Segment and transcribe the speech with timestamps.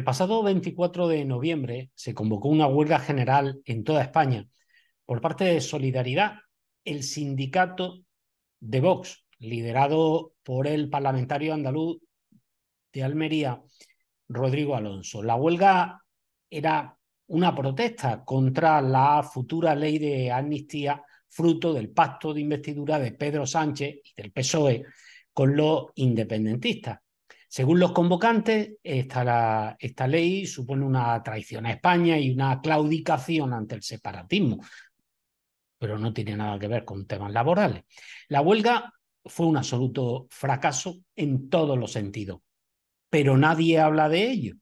[0.00, 4.48] El pasado 24 de noviembre se convocó una huelga general en toda España
[5.04, 6.38] por parte de Solidaridad,
[6.86, 8.06] el sindicato
[8.60, 11.98] de Vox, liderado por el parlamentario andaluz
[12.90, 13.62] de Almería,
[14.26, 15.22] Rodrigo Alonso.
[15.22, 16.02] La huelga
[16.48, 23.12] era una protesta contra la futura ley de amnistía fruto del pacto de investidura de
[23.12, 24.82] Pedro Sánchez y del PSOE
[25.34, 27.00] con los independentistas.
[27.52, 33.82] Según los convocantes, esta, ley supone una traición a España y una claudicación ante el
[33.82, 34.60] separatismo,
[35.76, 37.82] pero no tiene nada que ver con temas laborales.
[38.28, 38.92] La huelga
[39.24, 42.38] fue un absoluto fracaso en todos los sentidos,
[43.08, 44.54] pero nadie habla de ello.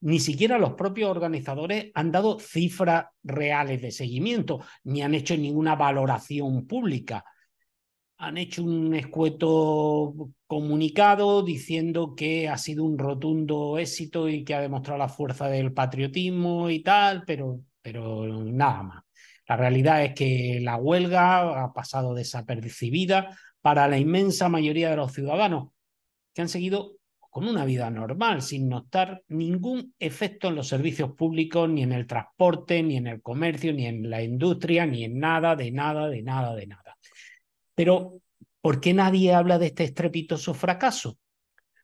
[0.00, 5.76] Ni siquiera los propios organizadores han dado cifras reales de seguimiento, ni han hecho ninguna
[5.76, 7.22] valoración pública.
[8.22, 10.14] Han hecho un escueto
[10.46, 15.72] comunicado diciendo que ha sido un rotundo éxito y que ha demostrado la fuerza del
[15.72, 19.04] patriotismo y tal, pero, pero nada más.
[19.48, 25.12] La realidad es que la huelga ha pasado desapercibida para la inmensa mayoría de los
[25.12, 25.70] ciudadanos
[26.34, 26.96] que han seguido
[27.30, 32.06] con una vida normal, sin notar ningún efecto en los servicios públicos, ni en el
[32.06, 36.22] transporte, ni en el comercio, ni en la industria, ni en nada, de nada, de
[36.22, 36.98] nada, de nada.
[37.80, 38.20] Pero,
[38.60, 41.18] ¿por qué nadie habla de este estrepitoso fracaso?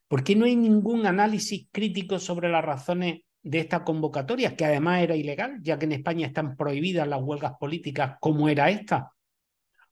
[0.07, 5.01] ¿Por qué no hay ningún análisis crítico sobre las razones de esta convocatoria, que además
[5.01, 9.11] era ilegal, ya que en España están prohibidas las huelgas políticas como era esta?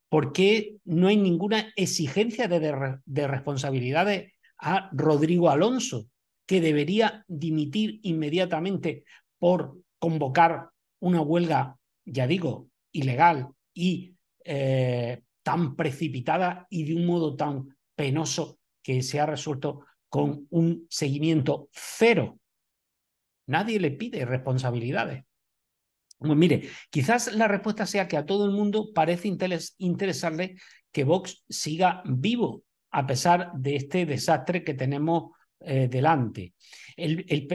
[0.07, 6.05] ¿Por qué no hay ninguna exigencia de, de responsabilidades a Rodrigo Alonso,
[6.45, 9.05] que debería dimitir inmediatamente
[9.39, 10.69] por convocar
[10.99, 18.57] una huelga, ya digo, ilegal y eh, tan precipitada y de un modo tan penoso
[18.81, 22.39] que se ha resuelto con un seguimiento cero
[23.47, 25.23] Nadie le pide responsabilidades.
[26.17, 29.27] Pues mire, quizás la respuesta sea que a todo el mundo parece
[29.77, 30.55] interesarle
[30.91, 36.53] que Vox siga vivo a pesar de este desastre que tenemos eh, delante.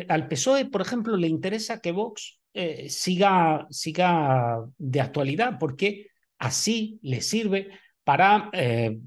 [0.08, 6.09] al PSOE, por ejemplo, le interesa que Vox eh, siga, siga de actualidad porque
[6.40, 7.68] así le sirve
[8.02, 8.98] para eh,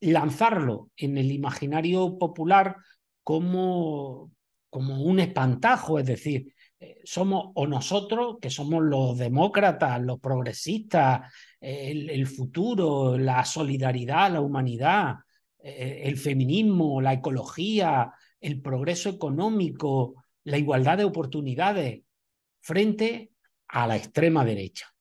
[0.00, 2.76] lanzarlo en el imaginario popular
[3.22, 4.32] como,
[4.70, 11.32] como un espantajo, es decir, eh, somos o nosotros, que somos los demócratas, los progresistas,
[11.60, 15.16] el, futuro, la solidaridad, la humanidad,
[15.62, 22.02] eh, el feminismo, la ecología, el progreso económico, la igualdad de oportunidades
[22.60, 23.32] frente
[23.68, 24.93] a la extrema derecha.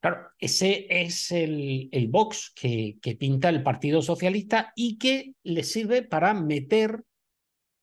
[0.00, 6.02] Claro, ese es el, el box que, pinta el Partido Socialista y que le sirve
[6.02, 7.02] para meter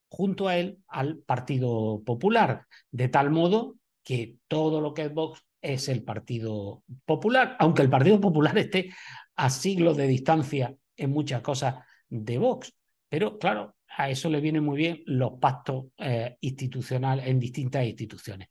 [0.08, 5.44] junto a él al Partido Popular, de tal modo que todo lo que es Vox
[5.62, 8.92] es el Partido Popular, aunque el Partido Popular esté
[9.36, 11.76] a siglos de distancia en muchas cosas
[12.08, 12.74] de Vox.
[13.10, 18.50] Pero claro, a eso le vienen muy bien los pactos eh, institucionales en distintas instituciones.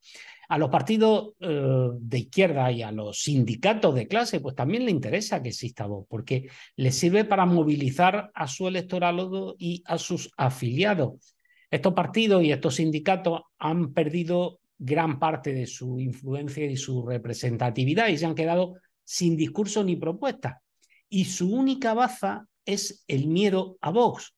[0.48, 4.90] A los partidos eh, de izquierda y a los sindicatos de clase, pues también le
[4.90, 10.30] interesa que exista Vox, porque le sirve para movilizar a su electorado y a sus
[10.36, 11.36] afiliados.
[11.70, 18.08] Estos partidos y estos sindicatos han perdido gran parte de su influencia y su representatividad
[18.08, 20.62] y se han quedado sin discurso ni propuesta.
[21.08, 24.34] Y su única baza es el miedo a Vox,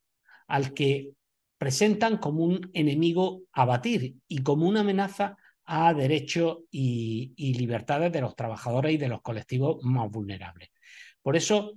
[0.47, 1.12] al que
[1.59, 8.21] presentan como un enemigo a batir y como una amenaza a derechos y, libertades de
[8.21, 10.71] los trabajadores y de los colectivos más vulnerables.
[11.22, 11.75] Por eso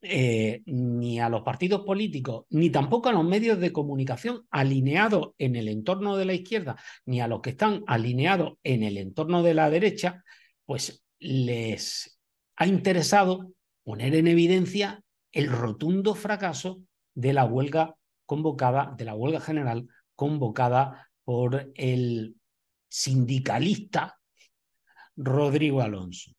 [0.00, 5.56] eh, ni a los partidos políticos, ni tampoco a los medios de comunicación alineados en
[5.56, 9.54] el entorno de la izquierda, ni a los que están alineados en el entorno de
[9.54, 10.22] la derecha,
[10.64, 12.18] pues les
[12.56, 13.52] ha interesado
[13.82, 15.02] poner en evidencia
[15.32, 16.80] el rotundo fracaso
[17.14, 22.37] de la huelga convocada, de la huelga general convocada por el
[22.88, 24.18] sindicalista
[25.16, 26.32] Rodrigo Alonso.